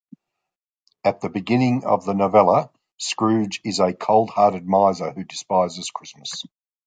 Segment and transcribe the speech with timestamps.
[1.03, 6.43] At the beginning of the novella, Scrooge is a cold-hearted miser who despises Christmas.